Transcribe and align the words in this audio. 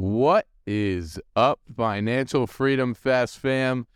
What 0.00 0.46
is 0.66 1.20
up, 1.36 1.60
Financial 1.76 2.46
Freedom 2.46 2.94
Fast 2.94 3.38
fam? 3.38 3.86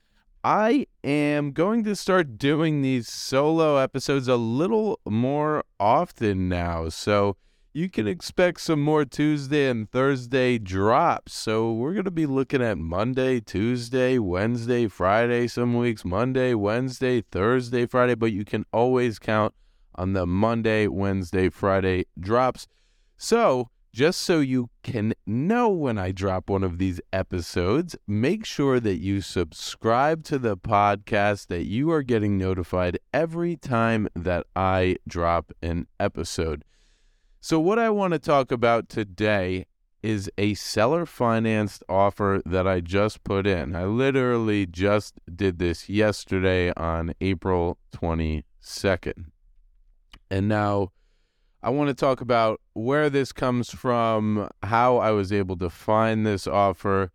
I 0.44 0.86
am 1.02 1.52
going 1.52 1.82
to 1.84 1.96
start 1.96 2.36
doing 2.36 2.82
these 2.82 3.08
solo 3.08 3.78
episodes 3.78 4.28
a 4.28 4.36
little 4.36 5.00
more 5.06 5.64
often 5.80 6.46
now. 6.46 6.90
So 6.90 7.38
you 7.72 7.88
can 7.88 8.06
expect 8.06 8.60
some 8.60 8.82
more 8.82 9.06
Tuesday 9.06 9.70
and 9.70 9.90
Thursday 9.90 10.58
drops. 10.58 11.32
So 11.32 11.72
we're 11.72 11.94
going 11.94 12.04
to 12.04 12.10
be 12.10 12.26
looking 12.26 12.60
at 12.60 12.76
Monday, 12.76 13.40
Tuesday, 13.40 14.18
Wednesday, 14.18 14.88
Friday, 14.88 15.46
some 15.46 15.72
weeks, 15.72 16.04
Monday, 16.04 16.52
Wednesday, 16.52 17.22
Thursday, 17.22 17.86
Friday, 17.86 18.14
but 18.14 18.30
you 18.30 18.44
can 18.44 18.66
always 18.74 19.18
count 19.18 19.54
on 19.94 20.12
the 20.12 20.26
Monday, 20.26 20.86
Wednesday, 20.86 21.48
Friday 21.48 22.04
drops. 22.20 22.66
So 23.16 23.70
just 23.94 24.22
so 24.22 24.40
you 24.40 24.70
can 24.82 25.14
know 25.24 25.68
when 25.68 25.98
I 25.98 26.10
drop 26.10 26.50
one 26.50 26.64
of 26.64 26.78
these 26.78 27.00
episodes, 27.12 27.94
make 28.08 28.44
sure 28.44 28.80
that 28.80 28.96
you 28.96 29.20
subscribe 29.20 30.24
to 30.24 30.38
the 30.40 30.56
podcast, 30.56 31.46
that 31.46 31.66
you 31.66 31.92
are 31.92 32.02
getting 32.02 32.36
notified 32.36 32.98
every 33.12 33.54
time 33.54 34.08
that 34.16 34.46
I 34.56 34.96
drop 35.06 35.52
an 35.62 35.86
episode. 36.00 36.64
So, 37.40 37.60
what 37.60 37.78
I 37.78 37.88
want 37.88 38.14
to 38.14 38.18
talk 38.18 38.50
about 38.50 38.88
today 38.88 39.66
is 40.02 40.28
a 40.36 40.54
seller 40.54 41.06
financed 41.06 41.84
offer 41.88 42.42
that 42.44 42.66
I 42.66 42.80
just 42.80 43.22
put 43.22 43.46
in. 43.46 43.76
I 43.76 43.84
literally 43.84 44.66
just 44.66 45.20
did 45.32 45.60
this 45.60 45.88
yesterday 45.88 46.72
on 46.76 47.14
April 47.20 47.78
22nd. 47.94 49.26
And 50.32 50.48
now, 50.48 50.90
I 51.64 51.70
want 51.70 51.88
to 51.88 51.94
talk 51.94 52.20
about 52.20 52.60
where 52.74 53.08
this 53.08 53.32
comes 53.32 53.70
from, 53.70 54.50
how 54.62 54.98
I 54.98 55.12
was 55.12 55.32
able 55.32 55.56
to 55.56 55.70
find 55.70 56.26
this 56.26 56.46
offer, 56.46 57.10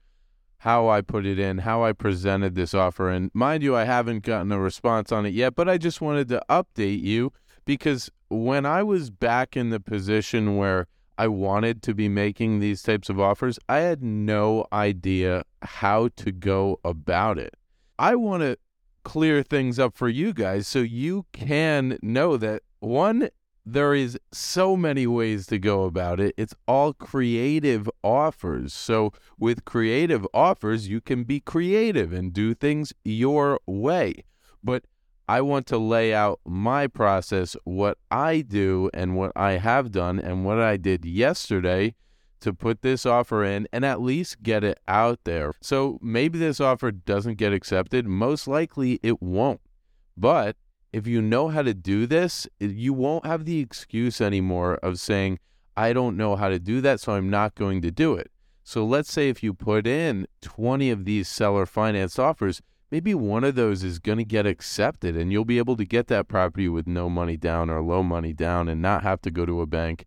how 0.57 0.89
I 0.89 1.01
put 1.01 1.27
it 1.27 1.37
in, 1.37 1.59
how 1.59 1.83
I 1.83 1.93
presented 1.93 2.55
this 2.55 2.73
offer. 2.73 3.11
And 3.11 3.29
mind 3.35 3.61
you, 3.61 3.75
I 3.75 3.83
haven't 3.83 4.23
gotten 4.23 4.51
a 4.51 4.59
response 4.59 5.11
on 5.11 5.27
it 5.27 5.35
yet, 5.35 5.53
but 5.53 5.69
I 5.69 5.77
just 5.77 6.01
wanted 6.01 6.29
to 6.29 6.41
update 6.49 7.03
you 7.03 7.31
because 7.65 8.09
when 8.29 8.65
I 8.65 8.81
was 8.81 9.11
back 9.11 9.55
in 9.55 9.69
the 9.69 9.79
position 9.79 10.57
where 10.57 10.87
I 11.15 11.27
wanted 11.27 11.83
to 11.83 11.93
be 11.93 12.09
making 12.09 12.59
these 12.59 12.81
types 12.81 13.07
of 13.07 13.19
offers, 13.19 13.59
I 13.69 13.81
had 13.81 14.01
no 14.01 14.65
idea 14.73 15.43
how 15.61 16.09
to 16.15 16.31
go 16.31 16.79
about 16.83 17.37
it. 17.37 17.53
I 17.99 18.15
want 18.15 18.41
to 18.41 18.57
clear 19.03 19.43
things 19.43 19.77
up 19.77 19.95
for 19.95 20.09
you 20.09 20.33
guys 20.33 20.67
so 20.67 20.79
you 20.79 21.27
can 21.33 21.99
know 22.01 22.35
that 22.37 22.63
one, 22.79 23.29
there 23.73 23.93
is 23.93 24.17
so 24.31 24.75
many 24.75 25.05
ways 25.05 25.45
to 25.47 25.59
go 25.59 25.83
about 25.83 26.19
it. 26.19 26.33
It's 26.37 26.55
all 26.67 26.93
creative 26.93 27.89
offers. 28.03 28.73
So, 28.73 29.13
with 29.37 29.65
creative 29.65 30.25
offers, 30.33 30.87
you 30.87 31.01
can 31.01 31.23
be 31.23 31.39
creative 31.39 32.11
and 32.11 32.33
do 32.33 32.53
things 32.53 32.93
your 33.03 33.59
way. 33.65 34.25
But 34.63 34.85
I 35.27 35.41
want 35.41 35.67
to 35.67 35.77
lay 35.77 36.13
out 36.13 36.39
my 36.45 36.87
process, 36.87 37.55
what 37.63 37.97
I 38.09 38.41
do 38.41 38.89
and 38.93 39.15
what 39.15 39.31
I 39.35 39.53
have 39.53 39.91
done, 39.91 40.19
and 40.19 40.43
what 40.43 40.59
I 40.59 40.77
did 40.77 41.05
yesterday 41.05 41.95
to 42.41 42.53
put 42.53 42.81
this 42.81 43.05
offer 43.05 43.43
in 43.43 43.67
and 43.71 43.85
at 43.85 44.01
least 44.01 44.41
get 44.41 44.63
it 44.63 44.79
out 44.87 45.19
there. 45.25 45.53
So, 45.61 45.99
maybe 46.01 46.39
this 46.39 46.59
offer 46.59 46.91
doesn't 46.91 47.37
get 47.37 47.53
accepted. 47.53 48.07
Most 48.07 48.47
likely 48.47 48.99
it 49.03 49.21
won't. 49.21 49.61
But 50.17 50.57
if 50.91 51.05
you 51.07 51.21
know 51.21 51.49
how 51.49 51.61
to 51.61 51.73
do 51.73 52.05
this, 52.05 52.47
you 52.59 52.93
won't 52.93 53.25
have 53.25 53.45
the 53.45 53.59
excuse 53.59 54.19
anymore 54.21 54.75
of 54.75 54.99
saying, 54.99 55.39
I 55.77 55.93
don't 55.93 56.17
know 56.17 56.35
how 56.35 56.49
to 56.49 56.59
do 56.59 56.81
that, 56.81 56.99
so 56.99 57.13
I'm 57.13 57.29
not 57.29 57.55
going 57.55 57.81
to 57.83 57.91
do 57.91 58.15
it. 58.15 58.31
So 58.63 58.85
let's 58.85 59.11
say 59.11 59.29
if 59.29 59.41
you 59.41 59.53
put 59.53 59.87
in 59.87 60.27
20 60.41 60.91
of 60.91 61.05
these 61.05 61.27
seller 61.27 61.65
finance 61.65 62.19
offers, 62.19 62.61
maybe 62.91 63.13
one 63.13 63.43
of 63.43 63.55
those 63.55 63.83
is 63.83 63.99
going 63.99 64.17
to 64.17 64.23
get 64.23 64.45
accepted 64.45 65.15
and 65.15 65.31
you'll 65.31 65.45
be 65.45 65.57
able 65.57 65.75
to 65.77 65.85
get 65.85 66.07
that 66.07 66.27
property 66.27 66.67
with 66.67 66.87
no 66.87 67.09
money 67.09 67.37
down 67.37 67.69
or 67.69 67.81
low 67.81 68.03
money 68.03 68.33
down 68.33 68.67
and 68.67 68.81
not 68.81 69.03
have 69.03 69.21
to 69.21 69.31
go 69.31 69.45
to 69.45 69.61
a 69.61 69.65
bank. 69.65 70.05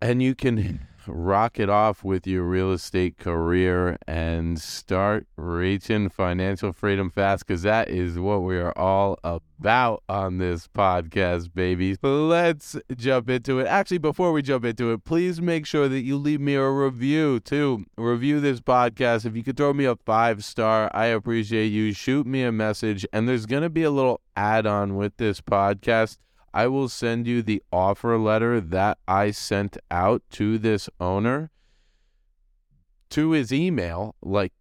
And 0.00 0.22
you 0.22 0.34
can 0.34 0.86
rock 1.06 1.58
it 1.58 1.68
off 1.68 2.04
with 2.04 2.26
your 2.26 2.44
real 2.44 2.72
estate 2.72 3.18
career 3.18 3.96
and 4.06 4.60
start 4.60 5.26
reaching 5.36 6.08
financial 6.08 6.72
freedom 6.72 7.10
fast 7.10 7.46
because 7.46 7.62
that 7.62 7.88
is 7.88 8.18
what 8.18 8.42
we 8.42 8.56
are 8.56 8.76
all 8.76 9.18
about 9.22 10.02
on 10.08 10.38
this 10.38 10.66
podcast, 10.68 11.54
baby. 11.54 11.96
Let's 12.02 12.76
jump 12.96 13.30
into 13.30 13.60
it. 13.60 13.66
Actually, 13.66 13.98
before 13.98 14.32
we 14.32 14.42
jump 14.42 14.64
into 14.64 14.92
it, 14.92 15.04
please 15.04 15.40
make 15.40 15.66
sure 15.66 15.88
that 15.88 16.00
you 16.00 16.16
leave 16.16 16.40
me 16.40 16.54
a 16.54 16.68
review 16.68 17.40
too. 17.40 17.84
Review 17.96 18.40
this 18.40 18.60
podcast. 18.60 19.24
If 19.24 19.36
you 19.36 19.42
could 19.42 19.56
throw 19.56 19.72
me 19.72 19.84
a 19.84 19.96
five 19.96 20.44
star, 20.44 20.90
I 20.92 21.06
appreciate 21.06 21.68
you. 21.68 21.92
Shoot 21.92 22.26
me 22.26 22.42
a 22.42 22.52
message, 22.52 23.06
and 23.12 23.28
there's 23.28 23.46
going 23.46 23.62
to 23.62 23.70
be 23.70 23.82
a 23.82 23.90
little 23.90 24.20
add 24.36 24.66
on 24.66 24.96
with 24.96 25.16
this 25.16 25.40
podcast 25.40 26.18
I 26.54 26.66
will 26.66 26.88
send 26.88 27.26
you 27.26 27.42
the 27.42 27.62
offer 27.72 28.18
letter 28.18 28.60
that 28.60 28.98
I 29.08 29.30
sent 29.30 29.76
out 29.90 30.22
to 30.32 30.58
this 30.58 30.88
owner 31.00 31.50
to 33.10 33.30
his 33.30 33.52
email, 33.52 34.14
like 34.22 34.52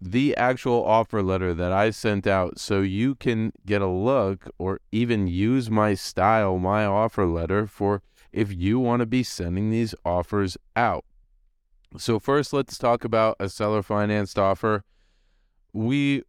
the 0.00 0.36
actual 0.36 0.84
offer 0.84 1.22
letter 1.22 1.54
that 1.54 1.72
I 1.72 1.90
sent 1.90 2.26
out, 2.26 2.58
so 2.58 2.80
you 2.80 3.14
can 3.14 3.52
get 3.64 3.82
a 3.82 3.86
look 3.86 4.50
or 4.58 4.80
even 4.90 5.26
use 5.26 5.70
my 5.70 5.94
style, 5.94 6.58
my 6.58 6.84
offer 6.84 7.24
letter 7.24 7.66
for 7.66 8.02
if 8.32 8.52
you 8.52 8.80
want 8.80 9.00
to 9.00 9.06
be 9.06 9.22
sending 9.22 9.70
these 9.70 9.94
offers 10.04 10.56
out. 10.74 11.04
So, 11.98 12.18
first, 12.18 12.52
let's 12.52 12.78
talk 12.78 13.04
about 13.04 13.36
a 13.38 13.48
seller 13.48 13.82
financed 13.82 14.38
offer. 14.38 14.84
We 15.72 16.24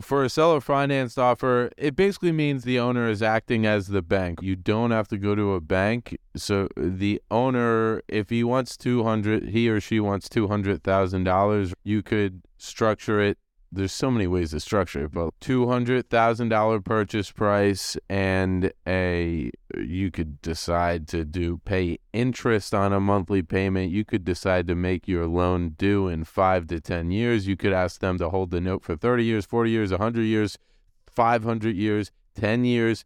for 0.00 0.24
a 0.24 0.28
seller 0.28 0.60
financed 0.60 1.18
offer, 1.18 1.70
it 1.76 1.96
basically 1.96 2.32
means 2.32 2.64
the 2.64 2.78
owner 2.78 3.08
is 3.08 3.22
acting 3.22 3.66
as 3.66 3.88
the 3.88 4.02
bank. 4.02 4.40
You 4.42 4.56
don't 4.56 4.90
have 4.90 5.08
to 5.08 5.18
go 5.18 5.34
to 5.34 5.54
a 5.54 5.60
bank. 5.60 6.16
So 6.36 6.68
the 6.76 7.20
owner, 7.30 8.02
if 8.08 8.30
he 8.30 8.44
wants 8.44 8.76
two 8.76 9.02
hundred, 9.02 9.48
he 9.48 9.68
or 9.68 9.80
she 9.80 9.98
wants 10.00 10.28
two 10.28 10.48
hundred 10.48 10.82
thousand 10.84 11.24
dollars, 11.24 11.74
you 11.82 12.02
could 12.02 12.42
structure 12.58 13.20
it 13.20 13.38
there's 13.72 13.92
so 13.92 14.10
many 14.10 14.26
ways 14.26 14.50
to 14.50 14.60
structure 14.60 15.04
it, 15.04 15.12
but 15.12 15.32
two 15.40 15.68
hundred 15.68 16.10
thousand 16.10 16.48
dollar 16.48 16.80
purchase 16.80 17.30
price 17.30 17.96
and 18.08 18.72
a 18.86 19.50
you 19.76 20.10
could 20.10 20.42
decide 20.42 21.06
to 21.08 21.24
do 21.24 21.58
pay 21.64 21.98
interest 22.12 22.74
on 22.74 22.92
a 22.92 22.98
monthly 22.98 23.42
payment. 23.42 23.92
You 23.92 24.04
could 24.04 24.24
decide 24.24 24.66
to 24.68 24.74
make 24.74 25.06
your 25.06 25.26
loan 25.26 25.76
due 25.78 26.08
in 26.08 26.24
five 26.24 26.66
to 26.68 26.80
ten 26.80 27.10
years. 27.10 27.46
You 27.46 27.56
could 27.56 27.72
ask 27.72 28.00
them 28.00 28.18
to 28.18 28.30
hold 28.30 28.50
the 28.50 28.60
note 28.60 28.82
for 28.82 28.96
thirty 28.96 29.24
years, 29.24 29.46
forty 29.46 29.70
years, 29.70 29.92
hundred 29.92 30.24
years, 30.24 30.58
five 31.06 31.44
hundred 31.44 31.76
years, 31.76 32.10
ten 32.34 32.64
years. 32.64 33.04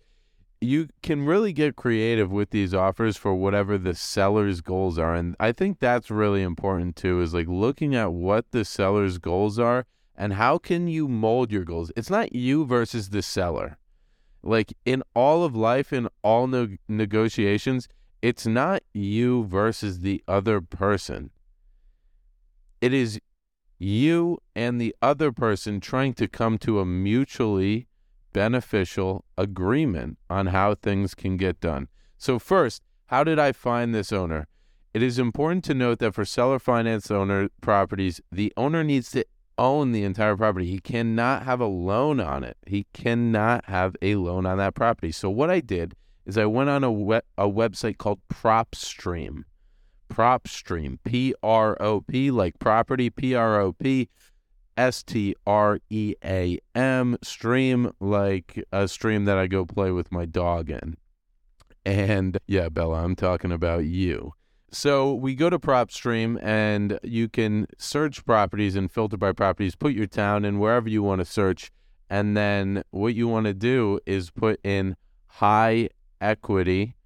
You 0.62 0.88
can 1.02 1.26
really 1.26 1.52
get 1.52 1.76
creative 1.76 2.32
with 2.32 2.48
these 2.48 2.72
offers 2.72 3.18
for 3.18 3.34
whatever 3.34 3.76
the 3.76 3.94
seller's 3.94 4.62
goals 4.62 4.98
are. 4.98 5.14
And 5.14 5.36
I 5.38 5.52
think 5.52 5.78
that's 5.78 6.10
really 6.10 6.40
important 6.40 6.96
too, 6.96 7.20
is 7.20 7.34
like 7.34 7.48
looking 7.48 7.94
at 7.94 8.12
what 8.12 8.50
the 8.50 8.64
seller's 8.64 9.18
goals 9.18 9.58
are 9.58 9.84
and 10.16 10.34
how 10.34 10.58
can 10.58 10.86
you 10.86 11.08
mold 11.08 11.50
your 11.50 11.64
goals? 11.64 11.90
It's 11.96 12.10
not 12.10 12.34
you 12.34 12.64
versus 12.64 13.10
the 13.10 13.22
seller. 13.22 13.78
Like 14.42 14.74
in 14.84 15.02
all 15.14 15.44
of 15.44 15.56
life, 15.56 15.92
in 15.92 16.08
all 16.22 16.46
negotiations, 16.88 17.88
it's 18.22 18.46
not 18.46 18.82
you 18.92 19.44
versus 19.44 20.00
the 20.00 20.22
other 20.28 20.60
person. 20.60 21.30
It 22.80 22.92
is 22.92 23.20
you 23.78 24.38
and 24.54 24.80
the 24.80 24.94
other 25.02 25.32
person 25.32 25.80
trying 25.80 26.14
to 26.14 26.28
come 26.28 26.58
to 26.58 26.80
a 26.80 26.86
mutually 26.86 27.88
beneficial 28.32 29.24
agreement 29.36 30.18
on 30.28 30.46
how 30.48 30.74
things 30.74 31.14
can 31.14 31.36
get 31.36 31.60
done. 31.60 31.88
So, 32.18 32.38
first, 32.38 32.82
how 33.06 33.24
did 33.24 33.38
I 33.38 33.52
find 33.52 33.94
this 33.94 34.12
owner? 34.12 34.46
It 34.92 35.02
is 35.02 35.18
important 35.18 35.64
to 35.64 35.74
note 35.74 35.98
that 35.98 36.14
for 36.14 36.24
seller 36.24 36.58
finance 36.58 37.10
owner 37.10 37.48
properties, 37.60 38.20
the 38.30 38.52
owner 38.56 38.84
needs 38.84 39.10
to 39.10 39.24
own 39.58 39.92
the 39.92 40.04
entire 40.04 40.36
property. 40.36 40.66
He 40.66 40.78
cannot 40.78 41.44
have 41.44 41.60
a 41.60 41.66
loan 41.66 42.20
on 42.20 42.44
it. 42.44 42.56
He 42.66 42.86
cannot 42.92 43.64
have 43.66 43.96
a 44.02 44.16
loan 44.16 44.46
on 44.46 44.58
that 44.58 44.74
property. 44.74 45.12
So 45.12 45.30
what 45.30 45.50
I 45.50 45.60
did 45.60 45.94
is 46.26 46.38
I 46.38 46.46
went 46.46 46.70
on 46.70 46.84
a 46.84 46.92
web, 46.92 47.24
a 47.36 47.48
website 47.48 47.98
called 47.98 48.20
PropStream. 48.32 49.44
PropStream, 50.12 50.98
P 51.04 51.34
R 51.42 51.76
O 51.80 52.00
P 52.00 52.30
like 52.30 52.58
property, 52.58 53.10
P 53.10 53.34
R 53.34 53.60
O 53.60 53.72
P 53.72 54.08
S 54.76 55.02
T 55.02 55.34
R 55.46 55.78
E 55.90 56.14
A 56.24 56.58
M 56.74 57.16
stream 57.22 57.92
like 58.00 58.64
a 58.72 58.88
stream 58.88 59.24
that 59.24 59.38
I 59.38 59.46
go 59.46 59.64
play 59.64 59.90
with 59.90 60.12
my 60.12 60.24
dog 60.24 60.70
in. 60.70 60.96
And 61.84 62.38
yeah, 62.46 62.68
Bella, 62.68 63.04
I'm 63.04 63.16
talking 63.16 63.52
about 63.52 63.84
you. 63.84 64.32
So 64.74 65.14
we 65.14 65.34
go 65.34 65.48
to 65.48 65.58
PropStream 65.58 66.38
and 66.42 66.98
you 67.02 67.28
can 67.28 67.66
search 67.78 68.24
properties 68.24 68.76
and 68.76 68.90
filter 68.90 69.16
by 69.16 69.32
properties, 69.32 69.76
put 69.76 69.92
your 69.92 70.06
town 70.06 70.44
in 70.44 70.58
wherever 70.58 70.88
you 70.88 71.02
want 71.02 71.20
to 71.20 71.24
search. 71.24 71.70
And 72.10 72.36
then 72.36 72.82
what 72.90 73.14
you 73.14 73.28
want 73.28 73.46
to 73.46 73.54
do 73.54 74.00
is 74.04 74.30
put 74.30 74.60
in 74.64 74.96
high 75.26 75.88
equity 76.20 76.96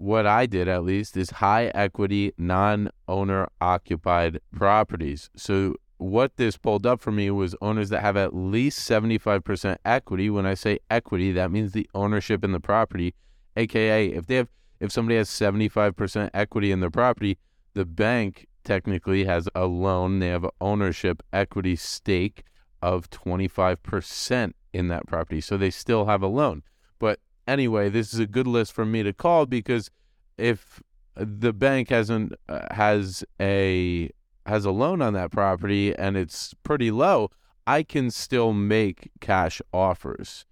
what 0.00 0.26
I 0.26 0.46
did 0.46 0.66
at 0.66 0.82
least 0.82 1.14
is 1.18 1.28
high 1.28 1.66
equity, 1.74 2.32
non 2.38 2.88
owner 3.06 3.48
occupied 3.60 4.40
properties. 4.50 5.28
So 5.36 5.74
what 5.98 6.38
this 6.38 6.56
pulled 6.56 6.86
up 6.86 7.02
for 7.02 7.12
me 7.12 7.30
was 7.30 7.54
owners 7.60 7.90
that 7.90 8.00
have 8.00 8.16
at 8.16 8.34
least 8.34 8.88
75% 8.88 9.76
equity. 9.84 10.30
When 10.30 10.46
I 10.46 10.54
say 10.54 10.78
equity, 10.90 11.32
that 11.32 11.50
means 11.50 11.72
the 11.72 11.86
ownership 11.94 12.42
in 12.42 12.52
the 12.52 12.60
property, 12.60 13.14
aka 13.56 14.06
if 14.06 14.26
they 14.26 14.36
have 14.36 14.48
if 14.80 14.90
somebody 14.90 15.16
has 15.16 15.28
75% 15.28 16.30
equity 16.32 16.72
in 16.72 16.80
their 16.80 16.90
property, 16.90 17.38
the 17.74 17.84
bank 17.84 18.46
technically 18.64 19.24
has 19.24 19.48
a 19.54 19.66
loan, 19.66 20.18
they 20.18 20.28
have 20.28 20.46
ownership 20.60 21.22
equity 21.32 21.76
stake 21.76 22.42
of 22.82 23.10
25% 23.10 24.52
in 24.72 24.88
that 24.88 25.06
property. 25.06 25.40
So 25.40 25.56
they 25.56 25.70
still 25.70 26.06
have 26.06 26.22
a 26.22 26.26
loan. 26.26 26.62
But 26.98 27.20
anyway, 27.46 27.88
this 27.88 28.12
is 28.14 28.20
a 28.20 28.26
good 28.26 28.46
list 28.46 28.72
for 28.72 28.84
me 28.84 29.02
to 29.02 29.12
call 29.12 29.46
because 29.46 29.90
if 30.38 30.82
the 31.14 31.52
bank 31.52 31.90
hasn't 31.90 32.32
uh, 32.48 32.74
has 32.74 33.24
a 33.40 34.10
has 34.46 34.64
a 34.64 34.70
loan 34.70 35.02
on 35.02 35.12
that 35.12 35.30
property 35.30 35.94
and 35.94 36.16
it's 36.16 36.54
pretty 36.62 36.90
low, 36.90 37.30
I 37.66 37.82
can 37.82 38.10
still 38.10 38.52
make 38.52 39.10
cash 39.20 39.60
offers 39.72 40.46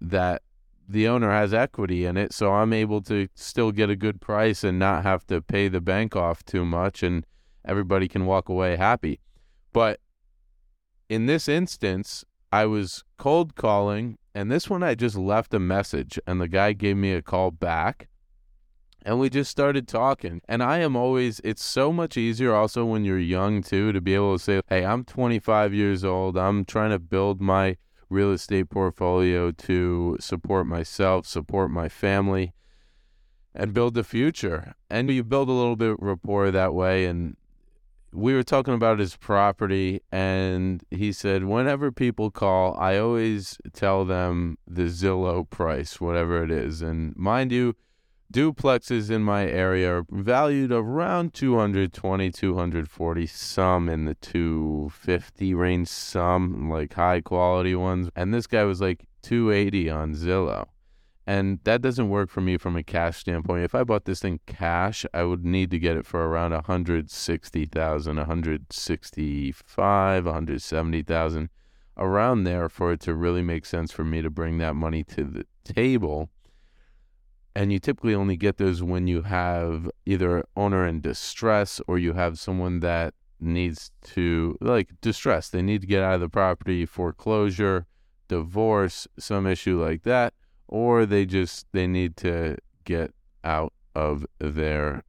that 0.00 0.42
the 0.88 1.08
owner 1.08 1.30
has 1.30 1.54
equity 1.54 2.04
in 2.04 2.16
it. 2.16 2.32
So 2.32 2.52
I'm 2.52 2.72
able 2.72 3.00
to 3.02 3.28
still 3.34 3.72
get 3.72 3.90
a 3.90 3.96
good 3.96 4.20
price 4.20 4.64
and 4.64 4.78
not 4.78 5.04
have 5.04 5.26
to 5.28 5.40
pay 5.40 5.68
the 5.68 5.80
bank 5.80 6.16
off 6.16 6.44
too 6.44 6.64
much 6.64 7.02
and 7.02 7.26
everybody 7.64 8.08
can 8.08 8.26
walk 8.26 8.48
away 8.48 8.76
happy. 8.76 9.20
But 9.72 10.00
in 11.08 11.26
this 11.26 11.48
instance, 11.48 12.24
I 12.50 12.66
was 12.66 13.04
cold 13.18 13.54
calling 13.54 14.18
and 14.34 14.50
this 14.50 14.68
one 14.68 14.82
I 14.82 14.94
just 14.94 15.16
left 15.16 15.54
a 15.54 15.58
message 15.58 16.18
and 16.26 16.40
the 16.40 16.48
guy 16.48 16.72
gave 16.72 16.96
me 16.96 17.12
a 17.12 17.22
call 17.22 17.50
back 17.50 18.08
and 19.04 19.18
we 19.18 19.28
just 19.28 19.50
started 19.50 19.88
talking. 19.88 20.40
And 20.48 20.62
I 20.62 20.78
am 20.78 20.96
always, 20.96 21.40
it's 21.42 21.64
so 21.64 21.92
much 21.92 22.16
easier 22.16 22.54
also 22.54 22.84
when 22.84 23.04
you're 23.04 23.18
young 23.18 23.62
too 23.62 23.92
to 23.92 24.00
be 24.00 24.14
able 24.14 24.38
to 24.38 24.42
say, 24.42 24.60
hey, 24.68 24.84
I'm 24.84 25.04
25 25.04 25.74
years 25.74 26.04
old. 26.04 26.36
I'm 26.36 26.64
trying 26.64 26.90
to 26.90 26.98
build 26.98 27.40
my 27.40 27.76
real 28.12 28.32
estate 28.32 28.70
portfolio 28.70 29.50
to 29.50 30.16
support 30.20 30.66
myself, 30.66 31.26
support 31.26 31.70
my 31.70 31.88
family, 31.88 32.52
and 33.54 33.74
build 33.74 33.94
the 33.94 34.04
future. 34.04 34.74
And 34.88 35.10
you 35.10 35.24
build 35.24 35.48
a 35.48 35.52
little 35.52 35.76
bit 35.76 35.96
rapport 35.98 36.50
that 36.50 36.74
way. 36.74 37.06
And 37.06 37.36
we 38.12 38.34
were 38.34 38.42
talking 38.42 38.74
about 38.74 38.98
his 38.98 39.16
property, 39.16 40.02
and 40.12 40.84
he 40.90 41.12
said, 41.12 41.44
whenever 41.44 41.90
people 41.90 42.30
call, 42.30 42.76
I 42.78 42.98
always 42.98 43.56
tell 43.72 44.04
them 44.04 44.58
the 44.66 44.82
Zillow 44.82 45.48
price, 45.48 46.00
whatever 46.00 46.44
it 46.44 46.50
is. 46.50 46.82
And 46.82 47.16
mind 47.16 47.52
you, 47.52 47.74
duplexes 48.32 49.10
in 49.10 49.22
my 49.22 49.46
area 49.46 49.98
are 49.98 50.06
valued 50.10 50.72
around 50.72 51.34
220 51.34 52.30
240 52.30 53.26
some 53.26 53.90
in 53.90 54.06
the 54.06 54.14
250 54.14 55.54
range 55.54 55.88
some 55.88 56.70
like 56.70 56.94
high 56.94 57.20
quality 57.20 57.74
ones. 57.74 58.08
And 58.16 58.32
this 58.32 58.46
guy 58.46 58.64
was 58.64 58.80
like 58.80 59.04
280 59.22 59.90
on 59.90 60.14
zillow. 60.14 60.68
And 61.26 61.60
that 61.64 61.82
doesn't 61.82 62.08
work 62.08 62.30
for 62.30 62.40
me 62.40 62.56
from 62.56 62.74
a 62.74 62.82
cash 62.82 63.18
standpoint. 63.18 63.64
If 63.64 63.74
i 63.74 63.84
bought 63.84 64.06
this 64.06 64.20
thing 64.20 64.40
cash 64.46 65.04
i 65.12 65.22
would 65.22 65.44
need 65.44 65.70
to 65.70 65.78
get 65.78 65.96
it 65.96 66.06
for 66.06 66.26
around 66.26 66.52
160000 66.52 68.16
165 68.16 70.26
170000 70.26 71.50
around 71.98 72.44
there 72.44 72.70
for 72.70 72.92
it 72.92 73.00
to 73.00 73.14
really 73.14 73.42
make 73.42 73.66
sense 73.66 73.92
for 73.92 74.04
me 74.04 74.22
to 74.22 74.30
bring 74.30 74.56
that 74.58 74.74
money 74.74 75.04
to 75.04 75.24
the 75.24 75.44
table 75.64 76.30
and 77.54 77.72
you 77.72 77.78
typically 77.78 78.14
only 78.14 78.36
get 78.36 78.56
those 78.56 78.82
when 78.82 79.06
you 79.06 79.22
have 79.22 79.90
either 80.06 80.44
owner 80.56 80.86
in 80.86 81.00
distress 81.00 81.80
or 81.86 81.98
you 81.98 82.14
have 82.14 82.38
someone 82.38 82.80
that 82.80 83.14
needs 83.40 83.90
to 84.02 84.56
like 84.60 84.90
distress. 85.00 85.48
They 85.48 85.62
need 85.62 85.82
to 85.82 85.86
get 85.86 86.02
out 86.02 86.14
of 86.14 86.20
the 86.20 86.28
property 86.28 86.86
foreclosure 86.86 87.86
divorce 88.28 89.06
some 89.18 89.46
issue 89.46 89.82
like 89.82 90.04
that 90.04 90.32
or 90.66 91.04
they 91.04 91.26
just 91.26 91.66
they 91.72 91.86
need 91.86 92.16
to 92.16 92.56
get 92.84 93.12
out 93.44 93.74
of 93.94 94.24
there 94.38 95.02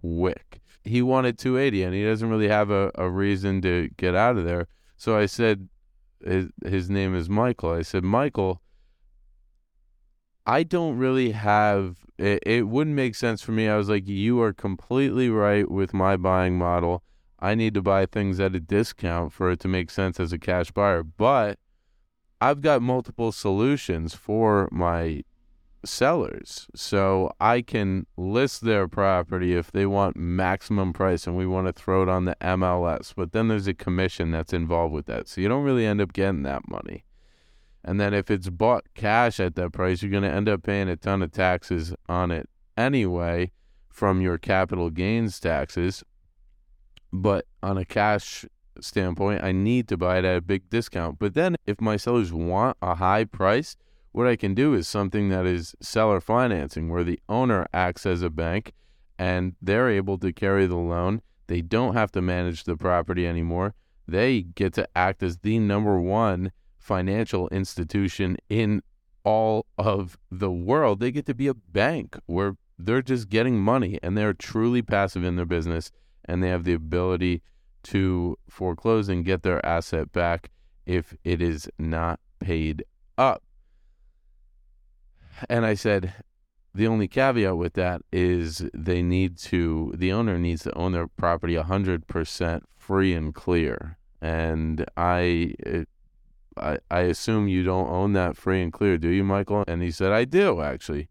quick. 0.00 0.60
He 0.84 1.02
wanted 1.02 1.38
280 1.38 1.82
and 1.82 1.94
he 1.94 2.04
doesn't 2.04 2.30
really 2.30 2.48
have 2.48 2.70
a, 2.70 2.92
a 2.94 3.10
reason 3.10 3.60
to 3.62 3.90
get 3.96 4.14
out 4.14 4.36
of 4.36 4.44
there. 4.44 4.68
So 4.96 5.16
i 5.16 5.26
said 5.26 5.68
his, 6.24 6.48
his 6.64 6.88
name 6.88 7.16
is 7.16 7.28
michael. 7.28 7.72
I 7.72 7.82
said 7.82 8.04
michael 8.04 8.62
I 10.46 10.62
don't 10.62 10.98
really 10.98 11.32
have 11.32 11.96
it, 12.20 12.42
it 12.44 12.68
wouldn't 12.68 12.96
make 12.96 13.14
sense 13.14 13.42
for 13.42 13.52
me. 13.52 13.68
I 13.68 13.76
was 13.76 13.88
like, 13.88 14.06
you 14.06 14.40
are 14.42 14.52
completely 14.52 15.30
right 15.30 15.70
with 15.70 15.94
my 15.94 16.16
buying 16.16 16.58
model. 16.58 17.02
I 17.38 17.54
need 17.54 17.72
to 17.74 17.82
buy 17.82 18.04
things 18.06 18.38
at 18.38 18.54
a 18.54 18.60
discount 18.60 19.32
for 19.32 19.50
it 19.50 19.60
to 19.60 19.68
make 19.68 19.90
sense 19.90 20.20
as 20.20 20.32
a 20.32 20.38
cash 20.38 20.70
buyer. 20.70 21.02
But 21.02 21.58
I've 22.40 22.60
got 22.60 22.82
multiple 22.82 23.32
solutions 23.32 24.14
for 24.14 24.68
my 24.70 25.22
sellers. 25.84 26.68
So 26.74 27.32
I 27.40 27.62
can 27.62 28.06
list 28.18 28.62
their 28.62 28.86
property 28.86 29.54
if 29.54 29.72
they 29.72 29.86
want 29.86 30.16
maximum 30.16 30.92
price 30.92 31.26
and 31.26 31.36
we 31.36 31.46
want 31.46 31.66
to 31.68 31.72
throw 31.72 32.02
it 32.02 32.08
on 32.10 32.26
the 32.26 32.36
MLS. 32.42 33.14
But 33.16 33.32
then 33.32 33.48
there's 33.48 33.66
a 33.66 33.74
commission 33.74 34.30
that's 34.30 34.52
involved 34.52 34.92
with 34.92 35.06
that. 35.06 35.28
So 35.28 35.40
you 35.40 35.48
don't 35.48 35.64
really 35.64 35.86
end 35.86 36.02
up 36.02 36.12
getting 36.12 36.42
that 36.42 36.68
money. 36.68 37.04
And 37.84 37.98
then 37.98 38.12
if 38.12 38.30
it's 38.30 38.50
bought 38.50 38.84
cash 38.94 39.40
at 39.40 39.54
that 39.56 39.72
price, 39.72 40.02
you're 40.02 40.10
going 40.10 40.22
to 40.22 40.30
end 40.30 40.48
up 40.48 40.62
paying 40.62 40.88
a 40.88 40.96
ton 40.96 41.22
of 41.22 41.32
taxes 41.32 41.94
on 42.08 42.30
it 42.30 42.48
anyway 42.76 43.52
from 43.88 44.20
your 44.20 44.38
capital 44.38 44.90
gains 44.90 45.40
taxes. 45.40 46.04
But 47.12 47.46
on 47.62 47.78
a 47.78 47.84
cash 47.84 48.44
standpoint, 48.80 49.42
I 49.42 49.52
need 49.52 49.88
to 49.88 49.96
buy 49.96 50.18
it 50.18 50.24
at 50.24 50.36
a 50.36 50.42
big 50.42 50.68
discount. 50.70 51.18
But 51.18 51.34
then 51.34 51.56
if 51.66 51.80
my 51.80 51.96
sellers 51.96 52.32
want 52.32 52.76
a 52.82 52.96
high 52.96 53.24
price, 53.24 53.76
what 54.12 54.26
I 54.26 54.36
can 54.36 54.54
do 54.54 54.74
is 54.74 54.88
something 54.88 55.28
that 55.28 55.46
is 55.46 55.74
seller 55.80 56.20
financing 56.20 56.88
where 56.88 57.04
the 57.04 57.20
owner 57.28 57.66
acts 57.72 58.06
as 58.06 58.22
a 58.22 58.30
bank 58.30 58.72
and 59.18 59.54
they're 59.60 59.90
able 59.90 60.18
to 60.18 60.32
carry 60.32 60.66
the 60.66 60.76
loan. 60.76 61.22
They 61.46 61.60
don't 61.60 61.94
have 61.94 62.12
to 62.12 62.22
manage 62.22 62.64
the 62.64 62.76
property 62.76 63.26
anymore. 63.26 63.74
They 64.06 64.42
get 64.42 64.72
to 64.74 64.88
act 64.96 65.22
as 65.22 65.38
the 65.38 65.58
number 65.58 66.00
one 66.00 66.52
financial 66.90 67.46
institution 67.50 68.36
in 68.48 68.82
all 69.22 69.64
of 69.78 70.18
the 70.28 70.50
world. 70.50 70.98
They 70.98 71.12
get 71.12 71.24
to 71.26 71.34
be 71.34 71.46
a 71.46 71.54
bank 71.54 72.18
where 72.26 72.56
they're 72.76 73.00
just 73.00 73.28
getting 73.28 73.60
money 73.60 74.00
and 74.02 74.18
they're 74.18 74.34
truly 74.34 74.82
passive 74.82 75.22
in 75.22 75.36
their 75.36 75.46
business 75.46 75.92
and 76.24 76.42
they 76.42 76.48
have 76.48 76.64
the 76.64 76.72
ability 76.72 77.42
to 77.84 78.36
foreclose 78.48 79.08
and 79.08 79.24
get 79.24 79.44
their 79.44 79.64
asset 79.64 80.10
back 80.10 80.50
if 80.84 81.14
it 81.22 81.40
is 81.40 81.70
not 81.78 82.18
paid 82.40 82.82
up. 83.16 83.44
And 85.48 85.64
I 85.64 85.74
said, 85.74 86.12
the 86.74 86.88
only 86.88 87.06
caveat 87.06 87.56
with 87.56 87.74
that 87.74 88.02
is 88.12 88.68
they 88.74 89.00
need 89.00 89.38
to, 89.38 89.94
the 89.96 90.10
owner 90.10 90.38
needs 90.38 90.64
to 90.64 90.76
own 90.76 90.90
their 90.90 91.06
property 91.06 91.54
100% 91.54 92.62
free 92.76 93.14
and 93.14 93.32
clear. 93.32 93.96
And 94.20 94.84
I, 94.96 95.54
it, 95.60 95.88
I, 96.60 96.78
I 96.90 97.00
assume 97.00 97.48
you 97.48 97.62
don't 97.64 97.88
own 97.88 98.12
that 98.14 98.36
free 98.36 98.62
and 98.62 98.72
clear, 98.72 98.98
do 98.98 99.08
you, 99.08 99.24
Michael? 99.24 99.64
And 99.66 99.82
he 99.82 99.90
said, 99.90 100.12
I 100.12 100.24
do, 100.24 100.60
actually. 100.60 101.08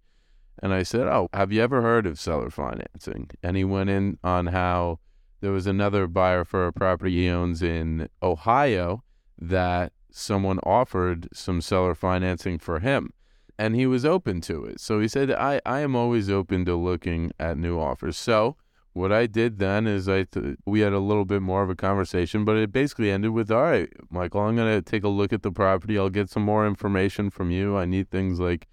And 0.61 0.73
I 0.73 0.83
said, 0.83 1.07
Oh, 1.07 1.29
have 1.33 1.51
you 1.51 1.61
ever 1.61 1.81
heard 1.81 2.05
of 2.05 2.19
seller 2.19 2.49
financing? 2.49 3.29
And 3.41 3.55
he 3.55 3.63
went 3.63 3.89
in 3.89 4.17
on 4.23 4.47
how 4.47 4.99
there 5.41 5.51
was 5.51 5.67
another 5.67 6.07
buyer 6.07 6.43
for 6.43 6.67
a 6.67 6.73
property 6.73 7.23
he 7.23 7.29
owns 7.29 7.61
in 7.61 8.09
Ohio 8.21 9.03
that 9.39 9.93
someone 10.11 10.59
offered 10.63 11.29
some 11.33 11.61
seller 11.61 11.95
financing 11.95 12.59
for 12.59 12.79
him. 12.79 13.13
And 13.57 13.75
he 13.75 13.85
was 13.85 14.05
open 14.05 14.41
to 14.41 14.65
it. 14.65 14.79
So 14.79 14.99
he 14.99 15.07
said, 15.07 15.31
I, 15.31 15.61
I 15.65 15.79
am 15.79 15.95
always 15.95 16.29
open 16.29 16.65
to 16.65 16.75
looking 16.75 17.31
at 17.39 17.57
new 17.57 17.79
offers. 17.79 18.17
So 18.17 18.55
what 18.93 19.11
I 19.11 19.27
did 19.27 19.59
then 19.59 19.87
is 19.87 20.09
I 20.09 20.23
th- 20.23 20.57
we 20.65 20.79
had 20.81 20.93
a 20.93 20.99
little 20.99 21.25
bit 21.25 21.41
more 21.41 21.63
of 21.63 21.69
a 21.69 21.75
conversation, 21.75 22.43
but 22.43 22.57
it 22.57 22.71
basically 22.71 23.11
ended 23.11 23.31
with, 23.31 23.51
"All 23.51 23.61
right, 23.61 23.89
Michael, 24.09 24.41
I'm 24.41 24.55
gonna 24.55 24.81
take 24.81 25.03
a 25.03 25.09
look 25.09 25.31
at 25.31 25.43
the 25.43 25.51
property. 25.51 25.97
I'll 25.97 26.09
get 26.09 26.29
some 26.29 26.43
more 26.43 26.67
information 26.67 27.29
from 27.29 27.51
you. 27.51 27.77
I 27.77 27.85
need 27.85 28.09
things 28.09 28.39
like 28.39 28.67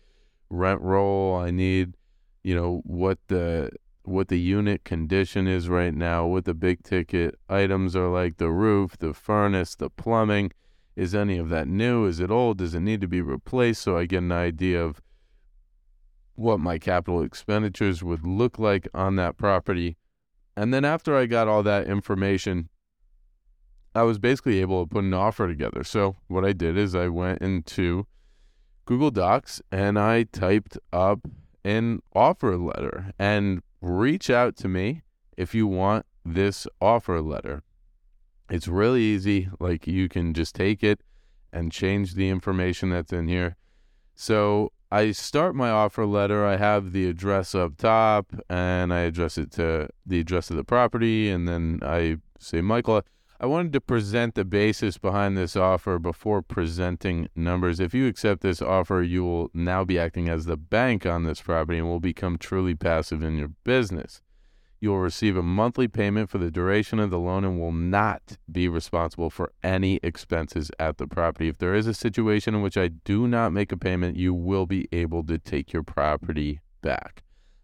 rent 0.51 0.81
roll. 0.81 1.37
I 1.37 1.51
need, 1.51 1.97
you 2.43 2.55
know, 2.55 2.83
what 2.85 3.19
the 3.29 3.71
what 4.05 4.29
the 4.29 4.39
unit 4.39 4.85
condition 4.85 5.49
is 5.49 5.69
right 5.69 5.93
now, 5.93 6.25
what 6.27 6.45
the 6.45 6.55
big 6.55 6.83
ticket 6.85 7.35
items 7.49 7.97
are 7.97 8.09
like, 8.09 8.37
the 8.37 8.51
roof, 8.51 8.97
the 8.99 9.13
furnace, 9.13 9.75
the 9.75 9.91
plumbing. 9.91 10.53
Is 10.95 11.15
any 11.15 11.39
of 11.39 11.49
that 11.51 11.69
new? 11.69 12.07
Is 12.07 12.21
it 12.21 12.31
old? 12.31 12.59
Does 12.59 12.75
it 12.75 12.81
need 12.81 13.01
to 13.03 13.09
be 13.09 13.21
replaced? 13.21 13.83
So 13.83 13.99
I 13.99 14.07
get 14.07 14.23
an 14.23 14.33
idea 14.33 14.83
of 14.83 15.03
what 16.37 16.61
my 16.61 16.79
capital 16.79 17.23
expenditures 17.23 18.03
would 18.03 18.25
look 18.27 18.59
like 18.59 18.89
on 18.95 19.17
that 19.17 19.37
property 19.37 19.97
and 20.57 20.73
then 20.73 20.85
after 20.85 21.17
I 21.17 21.27
got 21.27 21.49
all 21.49 21.63
that 21.65 21.87
information, 21.87 22.69
I 23.95 24.03
was 24.03 24.19
basically 24.19 24.61
able 24.61 24.85
to 24.85 24.89
put 24.89 25.05
an 25.05 25.15
offer 25.15 25.47
together. 25.47 25.85
So 25.85 26.17
what 26.29 26.45
I 26.45 26.53
did 26.53 26.77
is 26.77 26.95
I 26.95 27.09
went 27.09 27.41
into 27.41 28.07
Google 28.85 29.11
Docs 29.11 29.63
and 29.73 29.99
I 29.99 30.25
typed 30.25 30.79
up 30.93 31.21
an 31.65 32.01
offer 32.15 32.57
letter 32.57 33.13
and 33.19 33.63
reach 33.81 34.31
out 34.31 34.57
to 34.57 34.69
me 34.69 35.03
if 35.37 35.55
you 35.55 35.67
want 35.67 36.07
this 36.25 36.67
offer 36.81 37.21
letter. 37.21 37.63
It's 38.49 38.69
really 38.69 39.03
easy. 39.03 39.49
Like 39.59 39.87
you 39.87 40.09
can 40.09 40.35
just 40.35 40.55
take 40.55 40.85
it 40.85 41.01
and 41.53 41.73
change 41.73 42.15
the 42.15 42.29
information 42.29 42.91
that's 42.91 43.13
in 43.13 43.29
here. 43.29 43.57
So 44.15 44.73
I 44.91 45.11
start 45.13 45.55
my 45.55 45.71
offer 45.71 46.07
letter. 46.07 46.47
I 46.47 46.57
have 46.57 46.93
the 46.93 47.09
address 47.09 47.55
up 47.55 47.77
top 47.77 48.33
and 48.49 48.93
I 48.93 49.01
address 49.01 49.37
it 49.37 49.51
to 49.53 49.89
the 50.05 50.21
address 50.21 50.51
of 50.51 50.57
the 50.57 50.65
property. 50.65 51.29
And 51.29 51.49
then 51.49 51.81
I 51.83 52.19
say, 52.39 52.61
Michael, 52.61 53.03
I 53.41 53.47
wanted 53.47 53.73
to 53.75 53.81
present 53.81 54.35
the 54.35 54.45
basis 54.45 54.97
behind 54.97 55.37
this 55.37 55.57
offer 55.57 55.99
before 55.99 56.41
presenting 56.41 57.29
numbers. 57.35 57.81
If 57.81 57.95
you 57.95 58.07
accept 58.07 58.41
this 58.43 58.63
offer, 58.63 59.03
you 59.03 59.25
will 59.25 59.51
now 59.53 59.85
be 59.85 59.99
acting 59.99 60.29
as 60.29 60.47
the 60.47 60.57
bank 60.57 61.05
on 61.05 61.25
this 61.25 61.43
property 61.43 61.79
and 61.79 61.89
will 61.89 62.01
become 62.01 62.39
truly 62.39 62.75
passive 62.75 63.23
in 63.23 63.37
your 63.37 63.51
business. 63.65 64.23
You 64.79 64.91
will 64.91 64.99
receive 64.99 65.37
a 65.37 65.43
monthly 65.43 65.89
payment 65.89 66.29
for 66.29 66.39
the 66.39 66.51
duration 66.51 66.99
of 67.01 67.11
the 67.11 67.19
loan 67.19 67.45
and 67.45 67.59
will 67.59 67.73
not 67.73 68.37
be 68.51 68.69
responsible 68.69 69.31
for 69.31 69.53
any 69.63 69.99
expenses 70.03 70.71
at 70.79 70.99
the 70.99 71.07
property. 71.07 71.49
If 71.49 71.59
there 71.59 71.75
is 71.75 71.87
a 71.87 71.95
situation 71.95 72.55
in 72.55 72.63
which 72.63 72.77
I 72.77 72.89
do 72.89 73.27
not 73.27 73.53
make 73.53 73.73
a 73.73 73.77
payment, 73.77 74.17
you 74.17 74.35
will 74.35 74.67
be 74.67 74.87
able 74.93 75.25
to 75.25 75.39
take 75.39 75.73
your 75.73 75.83
property 75.83 76.61
back. 76.83 77.23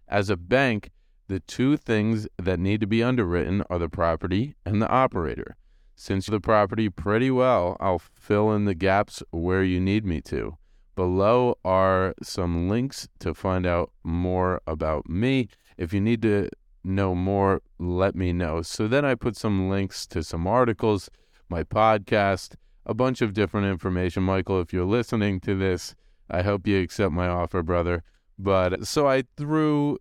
As 0.08 0.30
a 0.30 0.36
bank, 0.36 0.90
the 1.28 1.40
two 1.40 1.76
things 1.76 2.26
that 2.38 2.58
need 2.58 2.80
to 2.80 2.86
be 2.86 3.02
underwritten 3.02 3.62
are 3.68 3.78
the 3.78 3.88
property 3.88 4.54
and 4.64 4.80
the 4.80 4.88
operator. 4.88 5.56
Since 5.94 6.26
the 6.26 6.40
property 6.40 6.88
pretty 6.88 7.30
well, 7.30 7.76
I'll 7.78 7.98
fill 7.98 8.52
in 8.52 8.64
the 8.64 8.74
gaps 8.74 9.22
where 9.30 9.62
you 9.62 9.80
need 9.80 10.04
me 10.04 10.20
to. 10.22 10.56
Below 10.94 11.56
are 11.64 12.14
some 12.22 12.68
links 12.68 13.08
to 13.20 13.34
find 13.34 13.64
out 13.66 13.92
more 14.02 14.60
about 14.66 15.08
me. 15.08 15.48
If 15.78 15.92
you 15.92 16.00
need 16.00 16.20
to 16.22 16.50
know 16.84 17.14
more, 17.14 17.62
let 17.78 18.14
me 18.14 18.32
know. 18.32 18.62
So 18.62 18.88
then 18.88 19.04
I 19.04 19.14
put 19.14 19.36
some 19.36 19.68
links 19.68 20.06
to 20.08 20.22
some 20.22 20.46
articles, 20.46 21.10
my 21.48 21.62
podcast, 21.62 22.54
a 22.84 22.94
bunch 22.94 23.20
of 23.20 23.32
different 23.32 23.66
information. 23.66 24.22
Michael, 24.22 24.60
if 24.60 24.72
you're 24.72 24.84
listening 24.84 25.40
to 25.40 25.54
this, 25.54 25.94
I 26.30 26.42
hope 26.42 26.66
you 26.66 26.80
accept 26.80 27.12
my 27.12 27.28
offer, 27.28 27.62
brother. 27.62 28.02
But 28.38 28.86
so 28.86 29.06
I 29.06 29.24
threw 29.36 29.98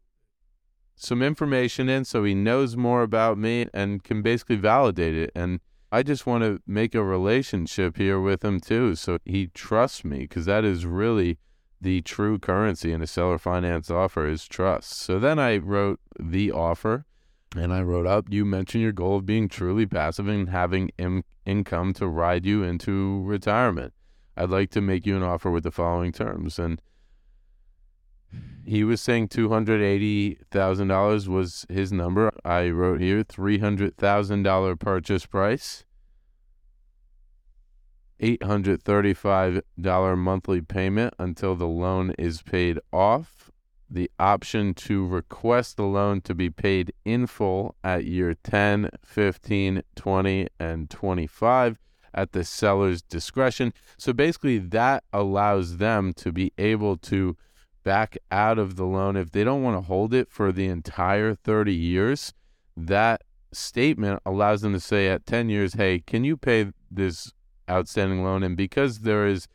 some 0.96 1.22
information 1.22 1.90
in 1.90 2.06
so 2.06 2.24
he 2.24 2.36
knows 2.36 2.78
more 2.78 3.02
about 3.02 3.38
me 3.38 3.68
and 3.74 4.04
can 4.04 4.22
basically 4.22 4.56
validate 4.56 5.16
it. 5.16 5.32
And 5.36 5.60
I 5.92 6.04
just 6.04 6.26
want 6.26 6.44
to 6.44 6.62
make 6.66 6.96
a 6.96 7.04
relationship 7.04 7.98
here 7.98 8.20
with 8.20 8.46
him 8.46 8.60
too. 8.60 8.96
So 8.96 9.18
he 9.26 9.48
trusts 9.48 10.06
me 10.06 10.20
because 10.20 10.46
that 10.46 10.64
is 10.64 10.86
really 10.86 11.38
the 11.82 12.02
true 12.04 12.38
currency 12.38 12.94
in 12.94 13.02
a 13.02 13.08
seller 13.08 13.40
finance 13.40 13.90
offer 13.90 14.28
is 14.28 14.48
trust. 14.48 14.92
So 14.92 15.18
then 15.18 15.40
I 15.40 15.58
wrote 15.58 16.00
the 16.20 16.52
offer 16.52 17.06
and 17.56 17.74
I 17.74 17.82
wrote 17.82 18.06
up, 18.06 18.28
you 18.30 18.46
mentioned 18.46 18.84
your 18.84 18.92
goal 18.92 19.18
of 19.18 19.26
being 19.26 19.50
truly 19.50 19.88
passive 19.88 20.28
and 20.28 20.48
having 20.48 20.92
income 21.46 21.94
to 21.94 22.08
ride 22.08 22.46
you 22.46 22.64
into 22.64 23.24
retirement. 23.24 23.94
I'd 24.38 24.52
like 24.52 24.70
to 24.72 24.82
make 24.82 25.06
you 25.06 25.18
an 25.18 25.24
offer 25.24 25.50
with 25.50 25.64
the 25.64 25.72
following 25.72 26.12
terms. 26.12 26.60
And 26.60 26.82
he 28.64 28.84
was 28.84 29.02
saying 29.02 29.30
$280,000 29.30 31.28
was 31.28 31.66
his 31.68 31.92
number. 31.92 32.32
I 32.46 32.70
wrote 32.70 33.02
here 33.02 33.24
$300,000 33.24 34.80
purchase 34.80 35.26
price. 35.26 35.84
$835 38.22 40.18
monthly 40.18 40.62
payment 40.62 41.14
until 41.18 41.56
the 41.56 41.68
loan 41.68 42.14
is 42.18 42.42
paid 42.42 42.80
off. 42.94 43.52
The 43.90 44.10
option 44.20 44.74
to 44.76 45.06
request 45.06 45.76
the 45.76 45.84
loan 45.84 46.22
to 46.22 46.34
be 46.34 46.50
paid 46.50 46.94
in 47.04 47.28
full 47.28 47.76
at 47.84 48.06
year 48.06 48.36
10, 48.36 48.90
15, 49.04 49.84
20, 49.96 50.48
and 50.60 50.90
25 50.90 51.78
at 52.14 52.32
the 52.32 52.44
seller's 52.44 53.02
discretion. 53.02 53.74
So 53.98 54.14
basically, 54.14 54.60
that 54.60 55.04
allows 55.12 55.78
them 55.78 56.14
to 56.14 56.32
be 56.32 56.54
able 56.58 56.98
to 56.98 57.36
back 57.84 58.18
out 58.32 58.60
of 58.60 58.76
the 58.76 58.86
loan 58.86 59.18
if 59.18 59.32
they 59.32 59.44
don't 59.44 59.64
want 59.64 59.76
to 59.76 59.88
hold 59.88 60.14
it 60.14 60.30
for 60.30 60.52
the 60.52 60.68
entire 60.68 61.34
30 61.36 61.74
years. 61.74 62.34
That 62.78 63.24
statement 63.52 64.22
allows 64.26 64.62
them 64.62 64.74
to 64.74 64.80
say 64.80 65.10
at 65.10 65.26
10 65.26 65.50
years, 65.50 65.74
hey, 65.74 66.00
can 66.00 66.24
you 66.24 66.38
pay 66.38 66.72
this 66.90 67.34
outstanding 67.72 68.24
loan. 68.24 68.44
And 68.44 68.56
because 68.56 69.00
there 69.00 69.26
is, 69.26 69.48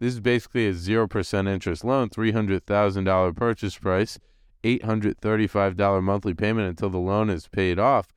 this 0.00 0.14
is 0.14 0.20
basically 0.20 0.66
a 0.68 0.72
0% 0.72 1.48
interest 1.48 1.84
loan, 1.84 2.08
$300,000 2.08 3.36
purchase 3.36 3.76
price, 3.76 4.18
$835 4.62 6.02
monthly 6.02 6.34
payment 6.34 6.68
until 6.68 6.90
the 6.90 6.98
loan 6.98 7.28
is 7.28 7.48
paid 7.48 7.78
off. 7.78 8.08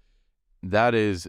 That 0.63 0.95
is 0.95 1.27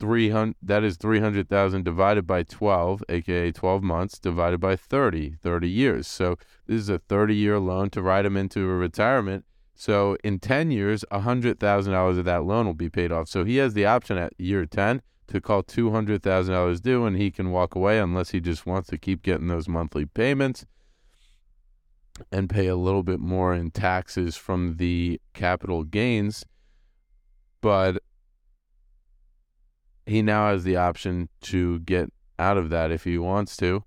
300 0.00 0.56
that 0.62 0.82
is 0.82 0.96
300,000 0.96 1.84
divided 1.84 2.26
by 2.26 2.42
12 2.42 3.04
aka 3.10 3.52
12 3.52 3.82
months 3.82 4.18
divided 4.18 4.58
by 4.58 4.74
30 4.74 5.36
30 5.42 5.68
years 5.68 6.08
so 6.08 6.36
this 6.66 6.80
is 6.80 6.88
a 6.88 6.98
30 6.98 7.34
year 7.34 7.58
loan 7.58 7.90
to 7.90 8.00
ride 8.00 8.24
him 8.24 8.36
into 8.36 8.62
a 8.62 8.74
retirement 8.74 9.44
so 9.74 10.16
in 10.24 10.38
10 10.38 10.70
years 10.70 11.04
$100,000 11.12 12.18
of 12.18 12.24
that 12.24 12.44
loan 12.44 12.66
will 12.66 12.74
be 12.74 12.88
paid 12.88 13.12
off 13.12 13.28
so 13.28 13.44
he 13.44 13.56
has 13.56 13.74
the 13.74 13.84
option 13.84 14.16
at 14.16 14.32
year 14.38 14.64
10 14.64 15.02
to 15.30 15.40
call 15.40 15.62
$200,000 15.62 16.82
due 16.82 17.06
and 17.06 17.16
he 17.16 17.30
can 17.30 17.50
walk 17.50 17.74
away 17.74 17.98
unless 17.98 18.30
he 18.30 18.40
just 18.40 18.66
wants 18.66 18.88
to 18.90 18.98
keep 18.98 19.22
getting 19.22 19.48
those 19.48 19.68
monthly 19.68 20.04
payments 20.04 20.66
and 22.30 22.50
pay 22.50 22.66
a 22.66 22.76
little 22.76 23.02
bit 23.02 23.20
more 23.20 23.54
in 23.54 23.70
taxes 23.70 24.36
from 24.36 24.76
the 24.76 25.20
capital 25.32 25.84
gains. 25.84 26.44
But 27.60 28.02
he 30.04 30.20
now 30.20 30.50
has 30.50 30.64
the 30.64 30.76
option 30.76 31.28
to 31.42 31.78
get 31.80 32.12
out 32.38 32.56
of 32.56 32.70
that 32.70 32.90
if 32.90 33.04
he 33.04 33.16
wants 33.16 33.56
to. 33.58 33.84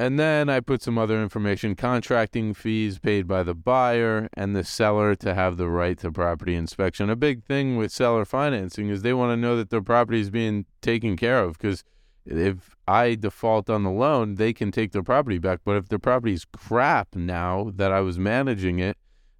And 0.00 0.16
then 0.16 0.48
I 0.48 0.60
put 0.60 0.80
some 0.80 0.96
other 0.96 1.20
information 1.20 1.74
contracting 1.74 2.54
fees 2.54 3.00
paid 3.00 3.26
by 3.26 3.42
the 3.42 3.54
buyer 3.54 4.28
and 4.32 4.54
the 4.54 4.62
seller 4.62 5.16
to 5.16 5.34
have 5.34 5.56
the 5.56 5.68
right 5.68 5.98
to 5.98 6.12
property 6.12 6.54
inspection. 6.54 7.10
A 7.10 7.16
big 7.16 7.42
thing 7.42 7.76
with 7.76 7.90
seller 7.90 8.24
financing 8.24 8.90
is 8.90 9.02
they 9.02 9.12
want 9.12 9.32
to 9.32 9.36
know 9.36 9.56
that 9.56 9.70
their 9.70 9.82
property 9.82 10.20
is 10.20 10.30
being 10.30 10.66
taken 10.82 11.16
care 11.16 11.42
of 11.42 11.58
because 11.58 11.82
if 12.24 12.76
I 12.86 13.16
default 13.16 13.68
on 13.68 13.82
the 13.82 13.90
loan, 13.90 14.36
they 14.36 14.52
can 14.52 14.70
take 14.70 14.92
their 14.92 15.02
property 15.02 15.38
back. 15.38 15.60
But 15.64 15.76
if 15.76 15.88
their 15.88 15.98
property 15.98 16.34
is 16.34 16.44
crap 16.44 17.16
now 17.16 17.72
that 17.74 17.90
I 17.90 18.00
was 18.00 18.20
managing 18.20 18.78
it, 18.78 18.96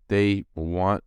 they 0.09 0.45
want 0.55 1.05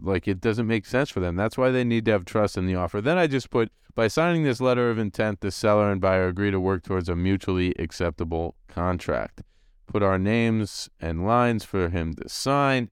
like 0.00 0.28
it 0.28 0.40
doesn't 0.40 0.66
make 0.66 0.86
sense 0.86 1.10
for 1.10 1.20
them. 1.20 1.36
That's 1.36 1.56
why 1.56 1.70
they 1.70 1.84
need 1.84 2.04
to 2.06 2.12
have 2.12 2.24
trust 2.24 2.56
in 2.56 2.66
the 2.66 2.74
offer. 2.74 3.00
Then 3.00 3.18
I 3.18 3.26
just 3.26 3.50
put 3.50 3.72
by 3.94 4.08
signing 4.08 4.44
this 4.44 4.60
letter 4.60 4.90
of 4.90 4.98
intent, 4.98 5.40
the 5.40 5.50
seller 5.50 5.90
and 5.90 6.00
buyer 6.00 6.28
agree 6.28 6.50
to 6.50 6.60
work 6.60 6.82
towards 6.82 7.08
a 7.08 7.16
mutually 7.16 7.74
acceptable 7.78 8.54
contract. 8.68 9.42
Put 9.86 10.02
our 10.02 10.18
names 10.18 10.88
and 11.00 11.26
lines 11.26 11.64
for 11.64 11.88
him 11.88 12.14
to 12.14 12.28
sign, 12.28 12.90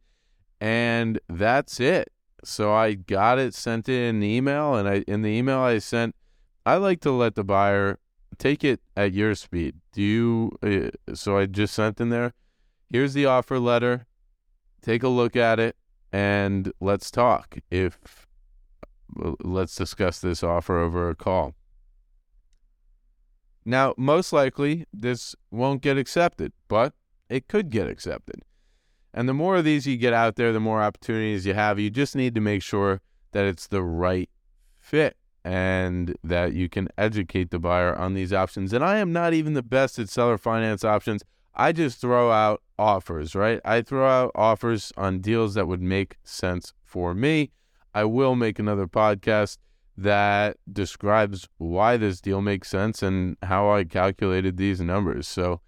and 0.61 1.21
that's 1.29 1.79
it. 1.79 2.11
So 2.45 2.73
I 2.73 2.95
got 2.95 3.39
it 3.39 3.55
sent 3.55 3.89
in 3.89 4.17
an 4.17 4.23
email, 4.23 4.75
and 4.75 4.89
I 4.89 5.05
in 5.07 5.23
the 5.23 5.31
email 5.31 5.59
I 5.59 5.79
sent, 5.79 6.15
I 6.67 6.77
like 6.77 7.01
to 7.03 7.13
let 7.13 7.35
the 7.35 7.45
buyer 7.45 7.99
take 8.39 8.65
it 8.65 8.81
at 8.97 9.13
your 9.13 9.35
speed. 9.35 9.77
Do 9.93 10.03
you? 10.03 10.59
Uh, 10.63 11.15
so 11.15 11.39
I 11.39 11.47
just 11.47 11.75
sent 11.75 12.01
in 12.01 12.11
there. 12.11 12.35
Here's 12.91 13.15
the 13.15 13.27
offer 13.27 13.59
letter. 13.59 14.07
Take 14.89 15.03
a 15.03 15.09
look 15.09 15.37
at 15.37 15.61
it, 15.61 15.77
and 16.15 16.73
let's 16.81 17.11
talk. 17.11 17.59
If 17.71 18.27
uh, 19.23 19.33
let's 19.45 19.75
discuss 19.75 20.19
this 20.19 20.43
offer 20.43 20.79
over 20.79 21.11
a 21.11 21.15
call. 21.15 21.55
Now, 23.67 23.93
most 23.99 24.33
likely, 24.33 24.87
this 24.91 25.37
won't 25.51 25.83
get 25.83 25.99
accepted, 25.99 26.55
but 26.69 26.95
it 27.29 27.49
could 27.49 27.69
get 27.69 27.87
accepted. 27.87 28.37
And 29.13 29.29
the 29.29 29.35
more 29.35 29.57
of 29.57 29.67
these 29.67 29.87
you 29.87 29.99
get 29.99 30.15
out 30.15 30.37
there, 30.37 30.55
the 30.55 30.59
more 30.59 30.81
opportunities 30.83 31.45
you 31.45 31.53
have. 31.53 31.79
You 31.79 31.91
just 31.91 32.17
need 32.17 32.35
to 32.35 32.41
make 32.41 32.63
sure 32.63 33.03
that 33.33 33.45
it's 33.45 33.67
the 33.67 33.83
right 33.83 34.31
fit 34.81 35.19
and 35.45 36.17
that 36.25 36.55
you 36.55 36.71
can 36.71 36.89
educate 36.97 37.51
the 37.51 37.59
buyer 37.59 37.95
on 37.95 38.15
these 38.15 38.33
options. 38.33 38.73
And 38.73 38.83
I 38.83 38.97
am 38.97 39.13
not 39.13 39.35
even 39.35 39.53
the 39.53 39.63
best 39.63 39.99
at 39.99 40.09
seller 40.09 40.39
finance 40.39 40.83
options. 40.83 41.23
I 41.59 41.73
just 41.73 42.01
throw 42.01 42.31
out 42.31 42.63
offers, 42.79 43.35
right? 43.35 43.61
I 43.65 43.83
throw 43.83 44.09
out 44.09 44.31
offers 44.37 44.93
on 44.97 45.19
deals 45.21 45.55
that 45.55 45.67
would 45.67 45.83
make 45.83 46.17
sense 46.23 46.73
for 46.85 47.15
me. 47.15 47.51
I 47.93 48.05
will 48.05 48.37
make 48.37 48.59
another 48.59 48.87
podcast 48.87 49.59
that 49.97 50.57
describes 50.73 51.49
why 51.59 51.97
this 51.97 52.21
deal 52.21 52.41
makes 52.41 52.69
sense 52.69 53.03
and 53.03 53.37
how 53.43 53.71
I 53.71 53.83
calculated 53.83 54.57
these 54.57 54.81
numbers. 54.81 55.27
So 55.27 55.61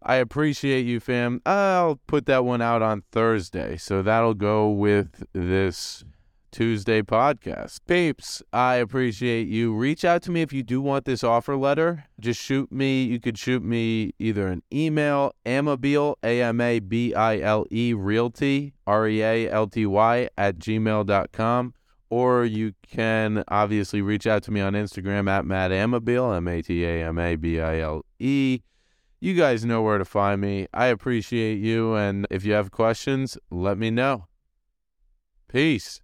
I 0.00 0.16
appreciate 0.16 0.86
you, 0.86 1.00
fam. 1.00 1.42
I'll 1.44 1.98
put 2.06 2.26
that 2.26 2.44
one 2.44 2.62
out 2.62 2.82
on 2.82 3.02
Thursday. 3.10 3.76
So 3.76 4.02
that'll 4.02 4.34
go 4.34 4.70
with 4.70 5.24
this 5.32 6.04
Tuesday 6.54 7.02
podcast. 7.02 7.80
Peeps, 7.88 8.40
I 8.52 8.76
appreciate 8.76 9.48
you. 9.48 9.74
Reach 9.74 10.04
out 10.04 10.22
to 10.22 10.30
me 10.30 10.40
if 10.40 10.52
you 10.52 10.62
do 10.62 10.80
want 10.80 11.04
this 11.04 11.24
offer 11.24 11.56
letter. 11.56 12.04
Just 12.20 12.40
shoot 12.40 12.70
me. 12.70 13.02
You 13.02 13.18
could 13.18 13.36
shoot 13.36 13.64
me 13.64 14.12
either 14.20 14.46
an 14.46 14.62
email, 14.72 15.34
amabile, 15.44 16.14
A 16.22 16.40
M 16.42 16.60
A 16.60 16.78
B 16.78 17.12
I 17.12 17.40
L 17.40 17.66
E, 17.72 17.92
realty, 17.92 18.72
R 18.86 19.08
E 19.08 19.20
A 19.20 19.50
L 19.50 19.66
T 19.66 19.84
Y, 19.84 20.28
at 20.38 20.60
gmail.com. 20.60 21.74
Or 22.08 22.44
you 22.44 22.74
can 22.86 23.42
obviously 23.48 24.00
reach 24.00 24.28
out 24.28 24.44
to 24.44 24.52
me 24.52 24.60
on 24.60 24.74
Instagram 24.74 25.28
at 25.28 25.44
Matt 25.44 25.72
Amabile, 25.72 26.36
M 26.36 26.46
A 26.46 26.62
T 26.62 26.84
A 26.84 27.04
M 27.08 27.18
A 27.18 27.34
B 27.34 27.60
I 27.60 27.80
L 27.80 28.04
E. 28.20 28.60
You 29.18 29.34
guys 29.34 29.64
know 29.64 29.82
where 29.82 29.98
to 29.98 30.04
find 30.04 30.40
me. 30.40 30.68
I 30.72 30.86
appreciate 30.86 31.58
you. 31.58 31.96
And 31.96 32.28
if 32.30 32.44
you 32.44 32.52
have 32.52 32.70
questions, 32.70 33.36
let 33.50 33.76
me 33.76 33.90
know. 33.90 34.28
Peace. 35.48 36.00